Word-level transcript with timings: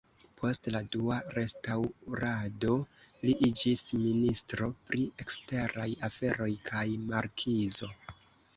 Post 0.41 0.67
la 0.75 0.79
Dua 0.93 1.17
restaŭrado 1.35 2.73
li 3.25 3.35
iĝis 3.49 3.85
ministro 4.07 4.71
pri 4.89 5.05
eksteraj 5.27 5.89
aferoj 6.11 6.51
kaj 6.73 6.85
markizo. 7.15 7.95